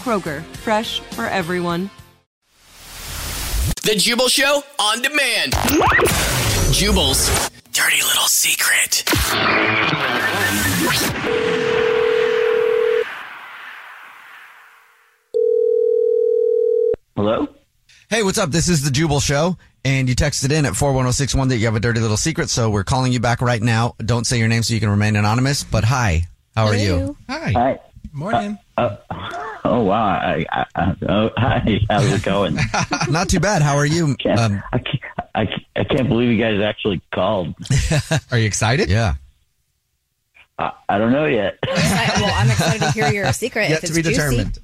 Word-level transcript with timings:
Kroger, 0.00 0.42
fresh 0.56 1.00
for 1.00 1.26
everyone. 1.26 1.90
The 3.82 3.94
Jubal 3.96 4.28
Show 4.28 4.62
on 4.78 5.02
demand. 5.02 5.52
Jubal's 6.72 7.50
dirty 7.72 8.02
little 8.02 8.26
secret. 8.26 9.02
Hello? 17.16 17.48
Hey, 18.08 18.22
what's 18.22 18.38
up? 18.38 18.50
This 18.50 18.68
is 18.68 18.82
the 18.82 18.90
Jubal 18.90 19.20
Show, 19.20 19.58
and 19.84 20.08
you 20.08 20.16
texted 20.16 20.50
in 20.50 20.64
at 20.64 20.74
41061 20.76 21.48
that 21.48 21.58
you 21.58 21.66
have 21.66 21.76
a 21.76 21.80
dirty 21.80 22.00
little 22.00 22.16
secret, 22.16 22.48
so 22.48 22.70
we're 22.70 22.84
calling 22.84 23.12
you 23.12 23.20
back 23.20 23.42
right 23.42 23.60
now. 23.60 23.94
Don't 23.98 24.26
say 24.26 24.38
your 24.38 24.48
name 24.48 24.62
so 24.62 24.72
you 24.72 24.80
can 24.80 24.88
remain 24.88 25.16
anonymous, 25.16 25.62
but 25.62 25.84
hi, 25.84 26.22
how 26.56 26.66
are 26.66 26.74
you? 26.74 27.16
Hi. 27.28 27.52
Hi. 27.52 27.80
Morning. 28.12 28.58
Uh, 28.76 28.96
oh, 29.64 29.82
wow. 29.82 30.04
I, 30.04 30.44
I, 30.50 30.66
I, 30.74 30.94
oh, 31.08 31.30
hi. 31.36 31.80
How's 31.88 32.12
it 32.12 32.22
going? 32.22 32.58
Not 33.10 33.28
too 33.28 33.40
bad. 33.40 33.62
How 33.62 33.76
are 33.76 33.86
you? 33.86 34.14
Can't, 34.16 34.38
Um, 34.40 34.62
I, 34.72 34.78
can't, 34.78 35.00
I, 35.34 35.48
I 35.76 35.84
can't 35.84 36.08
believe 36.08 36.30
you 36.30 36.38
guys 36.42 36.60
actually 36.60 37.00
called. 37.12 37.54
Are 38.30 38.38
you 38.38 38.46
excited? 38.46 38.90
yeah. 38.90 39.14
I, 40.58 40.72
I 40.88 40.98
don't 40.98 41.12
know 41.12 41.24
yet. 41.26 41.58
I, 41.66 42.12
well, 42.20 42.32
I'm 42.34 42.50
excited 42.50 42.80
to 42.82 42.90
hear 42.92 43.10
your 43.10 43.32
secret. 43.32 43.70
Yet 43.70 43.78
if 43.78 43.84
it's 43.84 43.92
to 43.92 43.96
be 43.96 44.02
juicy. 44.02 44.14
determined. 44.16 44.58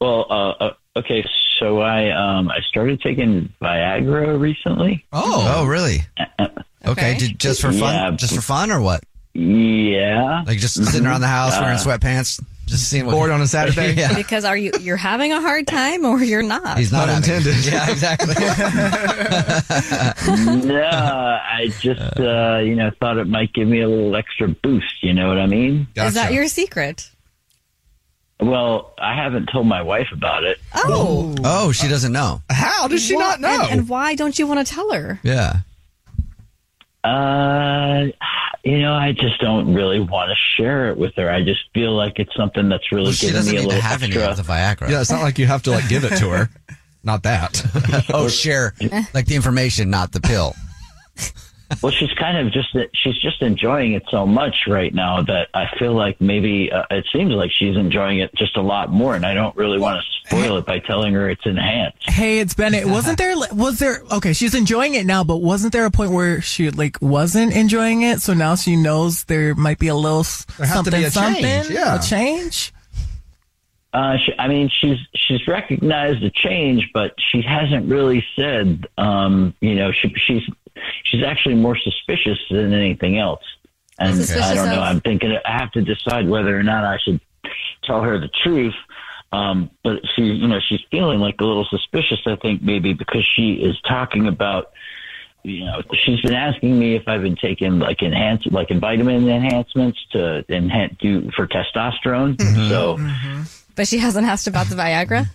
well, 0.00 0.26
uh, 0.30 0.50
uh, 0.50 0.74
okay. 0.96 1.24
So 1.58 1.80
I, 1.80 2.10
um, 2.10 2.48
I 2.50 2.60
started 2.60 3.00
taking 3.02 3.52
Viagra 3.60 4.38
recently. 4.38 5.04
Oh. 5.12 5.54
Oh, 5.56 5.64
really? 5.66 6.02
Okay. 6.40 6.62
Okay. 6.86 7.16
Did, 7.18 7.38
just 7.38 7.60
for 7.60 7.72
fun? 7.72 7.94
Yeah. 7.94 8.10
Just 8.12 8.34
for 8.34 8.40
fun 8.40 8.70
or 8.70 8.80
what? 8.80 9.02
Yeah. 9.34 10.42
Like 10.46 10.58
just 10.58 10.74
sitting 10.84 11.06
around 11.06 11.20
the 11.20 11.26
house 11.28 11.58
wearing 11.60 11.76
sweatpants, 11.78 12.42
just 12.70 12.88
seeing 12.88 13.06
what. 13.06 13.12
Bored 13.12 13.30
on 13.30 13.40
a 13.40 13.46
Saturday? 13.46 13.92
yeah. 13.96 14.14
Because 14.14 14.44
are 14.44 14.56
you 14.56 14.72
you're 14.80 14.96
having 14.96 15.32
a 15.32 15.40
hard 15.40 15.66
time 15.66 16.04
or 16.04 16.22
you're 16.22 16.42
not? 16.42 16.78
He's 16.78 16.92
not, 16.92 17.06
Not 17.08 17.18
intended. 17.18 17.64
Yeah, 17.66 17.90
exactly. 17.90 18.34
no, 20.66 20.82
I 20.82 21.68
just, 21.80 22.18
uh, 22.18 22.60
you 22.64 22.74
know, 22.76 22.90
thought 23.00 23.18
it 23.18 23.26
might 23.26 23.52
give 23.52 23.68
me 23.68 23.80
a 23.80 23.88
little 23.88 24.14
extra 24.16 24.48
boost. 24.48 25.02
You 25.02 25.14
know 25.14 25.28
what 25.28 25.38
I 25.38 25.46
mean? 25.46 25.88
Is 25.96 26.14
that 26.14 26.32
your 26.32 26.48
secret? 26.48 27.10
Well, 28.40 28.94
I 28.98 29.14
haven't 29.22 29.50
told 29.52 29.66
my 29.66 29.82
wife 29.82 30.08
about 30.12 30.44
it. 30.44 30.58
Oh. 30.74 31.34
oh, 31.44 31.72
she 31.72 31.88
doesn't 31.88 32.12
know. 32.12 32.40
How 32.48 32.88
does 32.88 33.02
she 33.02 33.14
What- 33.14 33.38
not 33.38 33.40
know? 33.40 33.62
And, 33.64 33.80
and 33.80 33.88
why 33.88 34.14
don't 34.14 34.38
you 34.38 34.46
want 34.46 34.66
to 34.66 34.74
tell 34.74 34.90
her? 34.92 35.20
Yeah. 35.22 35.58
Uh, 37.04 38.06
you 38.64 38.78
know, 38.80 38.94
I 38.94 39.12
just 39.12 39.40
don't 39.40 39.74
really 39.74 40.00
want 40.00 40.30
to 40.30 40.36
share 40.56 40.90
it 40.90 40.96
with 40.98 41.14
her. 41.16 41.30
I 41.30 41.42
just 41.42 41.60
feel 41.74 41.96
like 41.96 42.18
it's 42.18 42.34
something 42.36 42.68
that's 42.68 42.90
really 42.92 43.04
Well, 43.04 43.12
she 43.12 43.26
giving 43.26 43.36
doesn't 43.40 43.52
me 43.52 43.58
a 43.58 43.60
need 43.60 43.68
to 43.70 43.74
little 43.76 43.82
have 43.90 44.02
any 44.02 44.12
extra. 44.12 44.30
of 44.30 44.36
the 44.36 44.42
Viagra. 44.42 44.90
yeah, 44.90 45.00
it's 45.00 45.10
not 45.10 45.22
like 45.22 45.38
you 45.38 45.46
have 45.46 45.62
to 45.62 45.70
like 45.70 45.88
give 45.88 46.04
it 46.04 46.16
to 46.18 46.28
her. 46.30 46.50
Not 47.02 47.22
that. 47.22 47.62
Oh, 48.12 48.28
share 48.28 48.74
like 49.14 49.24
the 49.24 49.34
information, 49.34 49.88
not 49.88 50.12
the 50.12 50.20
pill. 50.20 50.54
Well, 51.82 51.90
she's 51.92 52.12
kind 52.12 52.36
of 52.36 52.52
just 52.52 52.76
she's 52.94 53.16
just 53.22 53.40
enjoying 53.40 53.94
it 53.94 54.02
so 54.10 54.26
much 54.26 54.54
right 54.68 54.92
now 54.92 55.22
that 55.22 55.48
I 55.54 55.66
feel 55.78 55.94
like 55.94 56.20
maybe 56.20 56.70
uh, 56.70 56.84
it 56.90 57.06
seems 57.10 57.32
like 57.32 57.50
she's 57.52 57.76
enjoying 57.76 58.18
it 58.18 58.34
just 58.34 58.56
a 58.58 58.60
lot 58.60 58.90
more, 58.90 59.14
and 59.14 59.24
I 59.24 59.32
don't 59.32 59.56
really 59.56 59.78
want 59.78 59.98
to 60.04 60.06
spoil 60.28 60.58
it 60.58 60.66
by 60.66 60.78
telling 60.80 61.14
her 61.14 61.30
it's 61.30 61.46
enhanced. 61.46 62.08
Hey, 62.08 62.40
it's 62.40 62.52
Bennett. 62.52 62.86
Wasn't 62.86 63.16
there, 63.16 63.34
was 63.52 63.78
there, 63.78 64.02
okay, 64.12 64.34
she's 64.34 64.54
enjoying 64.54 64.94
it 64.94 65.06
now, 65.06 65.24
but 65.24 65.38
wasn't 65.38 65.72
there 65.72 65.86
a 65.86 65.90
point 65.90 66.12
where 66.12 66.42
she, 66.42 66.70
like, 66.70 66.98
wasn't 67.00 67.54
enjoying 67.54 68.02
it? 68.02 68.20
So 68.20 68.34
now 68.34 68.56
she 68.56 68.76
knows 68.76 69.24
there 69.24 69.54
might 69.54 69.78
be 69.78 69.88
a 69.88 69.94
little 69.94 70.20
s- 70.20 70.44
There 70.58 70.66
has 70.66 70.84
to 70.84 70.90
something, 70.90 71.00
be 71.00 71.04
a 71.06 71.10
something, 71.10 71.42
change, 71.42 71.70
yeah. 71.70 71.98
a 71.98 72.02
change? 72.02 72.74
Uh, 73.92 74.16
she, 74.24 74.32
I 74.38 74.46
mean, 74.46 74.70
she's 74.80 74.98
she's 75.16 75.48
recognized 75.48 76.22
a 76.22 76.30
change, 76.30 76.88
but 76.94 77.12
she 77.18 77.42
hasn't 77.42 77.86
really 77.88 78.24
said. 78.36 78.86
Um, 78.96 79.52
you 79.60 79.74
know, 79.74 79.90
she, 79.90 80.14
she's 80.26 80.42
she's 81.04 81.22
actually 81.22 81.54
more 81.54 81.76
suspicious 81.76 82.38
than 82.50 82.72
anything 82.72 83.18
else. 83.18 83.42
And 83.98 84.16
Suspicious 84.16 84.46
I 84.46 84.54
don't 84.54 84.68
know. 84.68 84.80
I'm 84.80 85.00
thinking 85.00 85.36
I 85.44 85.58
have 85.58 85.70
to 85.72 85.82
decide 85.82 86.28
whether 86.28 86.58
or 86.58 86.62
not 86.62 86.84
I 86.84 86.98
should 87.04 87.20
tell 87.84 88.02
her 88.02 88.18
the 88.18 88.30
truth. 88.42 88.74
Um, 89.32 89.70
but 89.84 90.00
she, 90.16 90.22
you 90.22 90.48
know, 90.48 90.58
she's 90.66 90.80
feeling 90.90 91.20
like 91.20 91.36
a 91.40 91.44
little 91.44 91.66
suspicious. 91.66 92.18
I 92.26 92.36
think 92.36 92.62
maybe 92.62 92.94
because 92.94 93.24
she 93.36 93.52
is 93.54 93.78
talking 93.86 94.26
about. 94.26 94.72
You 95.42 95.64
know, 95.64 95.80
she's 95.94 96.20
been 96.20 96.34
asking 96.34 96.78
me 96.78 96.96
if 96.96 97.08
I've 97.08 97.22
been 97.22 97.36
taking 97.36 97.78
like 97.78 98.02
enhance, 98.02 98.44
like 98.44 98.68
vitamin 98.68 99.26
enhancements 99.26 99.98
to 100.12 100.44
enhance 100.50 100.96
do 101.00 101.30
for 101.34 101.46
testosterone. 101.46 102.38
So, 102.68 102.98
But 103.74 103.88
she 103.88 103.96
hasn't 103.96 104.26
asked 104.26 104.46
about 104.46 104.66
the 104.66 104.74
Viagra? 104.74 105.30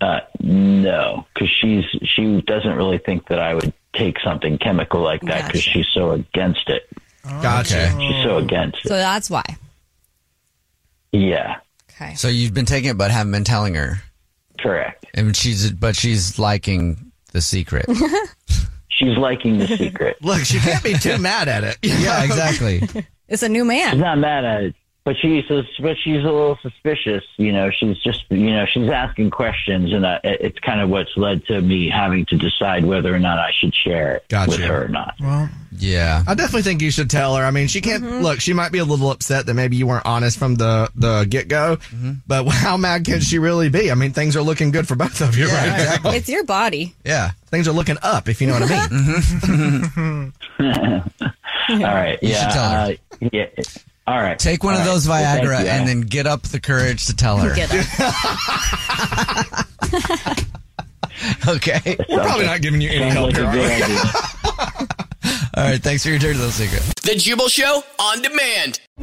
Uh, 0.00 0.20
no, 0.40 1.26
because 1.34 1.48
she's 1.50 1.84
she 2.04 2.40
doesn't 2.42 2.74
really 2.76 2.98
think 2.98 3.28
that 3.28 3.38
I 3.38 3.54
would 3.54 3.72
take 3.94 4.18
something 4.20 4.58
chemical 4.58 5.00
like 5.02 5.20
that 5.22 5.46
because 5.46 5.60
Gotcha. 5.64 5.70
she's 5.70 5.88
so 5.92 6.12
against 6.12 6.68
it. 6.68 6.88
Gotcha. 7.42 7.90
She's 7.98 8.22
so 8.24 8.38
against 8.38 8.78
it. 8.84 8.88
So 8.88 8.96
that's 8.96 9.28
why. 9.30 9.44
Yeah, 11.12 11.56
Okay. 11.92 12.14
So 12.14 12.28
you've 12.28 12.54
been 12.54 12.66
taking 12.66 12.90
it, 12.90 12.96
but 12.98 13.10
haven't 13.10 13.32
been 13.32 13.44
telling 13.44 13.74
her, 13.74 14.00
correct. 14.60 15.04
and 15.14 15.36
she's 15.36 15.70
but 15.72 15.96
she's 15.96 16.38
liking 16.38 17.12
the 17.32 17.40
secret. 17.40 17.86
She's 18.92 19.16
liking 19.16 19.56
the 19.56 19.66
secret. 19.66 20.18
Look, 20.22 20.40
she 20.44 20.58
can't 20.58 20.84
be 20.84 20.92
too 20.92 21.16
mad 21.16 21.48
at 21.48 21.64
it. 21.64 21.78
yeah, 21.80 22.22
exactly. 22.22 22.82
It's 23.28 23.42
a 23.42 23.48
new 23.48 23.64
man. 23.64 23.92
She's 23.92 24.00
man. 24.00 24.00
not 24.00 24.18
mad 24.18 24.44
at 24.44 24.62
it, 24.64 24.74
but 25.04 25.16
she's 25.16 25.44
but 25.48 25.96
she's 26.02 26.18
a 26.18 26.30
little 26.30 26.58
suspicious. 26.62 27.24
You 27.36 27.52
know, 27.52 27.70
she's 27.70 27.98
just 27.98 28.24
you 28.30 28.50
know 28.52 28.66
she's 28.66 28.88
asking 28.88 29.30
questions, 29.30 29.92
and 29.92 30.04
uh, 30.04 30.20
it- 30.24 30.40
it's 30.40 30.58
kind 30.60 30.80
of 30.80 30.88
what's 30.90 31.16
led 31.16 31.44
to 31.46 31.60
me 31.60 31.88
having 31.88 32.26
to 32.26 32.36
decide 32.36 32.84
whether 32.84 33.14
or 33.14 33.18
not 33.18 33.38
I 33.38 33.50
should 33.58 33.74
share 33.74 34.16
it 34.16 34.28
Gotcha. 34.28 34.50
with 34.50 34.60
her 34.60 34.84
or 34.84 34.88
not. 34.88 35.14
Well, 35.20 35.48
Yeah. 35.72 36.22
I 36.28 36.34
definitely 36.34 36.62
think 36.62 36.82
you 36.82 36.90
should 36.90 37.08
tell 37.10 37.34
her. 37.36 37.44
I 37.44 37.50
mean, 37.50 37.66
she 37.68 37.80
can't 37.80 38.22
look. 38.22 38.40
She 38.40 38.52
might 38.52 38.72
be 38.72 38.78
a 38.78 38.84
little 38.84 39.10
upset 39.10 39.46
that 39.46 39.54
maybe 39.54 39.76
you 39.76 39.86
weren't 39.86 40.04
honest 40.06 40.38
from 40.38 40.56
the 40.56 40.90
the 40.94 41.24
get 41.28 41.48
go. 41.48 41.78
But 42.26 42.44
how 42.48 42.76
mad 42.76 43.04
can 43.06 43.20
she 43.20 43.38
really 43.38 43.68
be? 43.70 43.90
I 43.90 43.94
mean, 43.94 44.12
things 44.12 44.36
are 44.36 44.42
looking 44.42 44.70
good 44.70 44.86
for 44.86 44.96
both 44.96 45.20
of 45.22 45.36
you 45.36 45.46
right 45.46 46.00
now. 46.04 46.10
It's 46.12 46.28
your 46.28 46.44
body. 46.44 46.94
Yeah. 47.04 47.30
Things 47.46 47.66
are 47.66 47.72
looking 47.72 47.96
up, 48.02 48.28
if 48.28 48.40
you 48.40 48.46
know 48.46 48.58
what 48.60 48.70
I 48.70 48.88
mean. 48.88 50.32
All 51.70 51.78
right, 51.78 52.18
You 52.22 52.30
yeah, 52.30 52.42
should 52.42 52.50
tell 52.52 52.70
her. 52.70 52.76
Uh, 52.78 53.28
yeah. 53.32 53.46
All 54.10 54.20
right. 54.20 54.36
Take 54.36 54.64
one 54.64 54.74
All 54.74 54.80
of 54.80 54.86
right. 54.86 54.92
those 54.92 55.08
Well, 55.08 55.22
Viagra 55.40 55.60
you. 55.62 55.68
and 55.68 55.86
then 55.86 56.00
get 56.00 56.26
up 56.26 56.42
the 56.42 56.58
courage 56.58 57.06
to 57.06 57.14
tell 57.14 57.38
her. 57.38 57.54
Get 57.54 57.70
okay. 61.46 61.96
We're 62.08 62.24
probably 62.24 62.46
not 62.46 62.60
giving 62.60 62.80
you 62.80 62.90
any 62.90 63.12
Sounds 63.12 63.14
help 63.14 63.26
like 63.34 63.36
here. 63.36 63.48
a 63.48 63.52
good 63.52 63.82
idea. 63.82 64.02
All 65.56 65.64
right. 65.64 65.80
Thanks 65.82 66.02
for 66.02 66.08
your 66.08 66.18
dirty 66.18 66.38
little 66.38 66.50
secret. 66.50 66.82
The 67.02 67.14
Jubal 67.14 67.48
Show 67.48 67.82
on 68.00 68.20
demand. 68.22 68.80